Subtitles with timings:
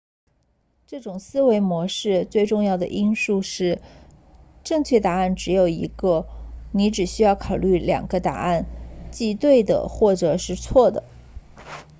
[0.87, 3.83] 这种思维模式最重要的因素是
[4.63, 6.25] 正确答案只有一个
[6.71, 8.65] 你只需考虑两个答案
[9.11, 11.03] 即对的或者是错的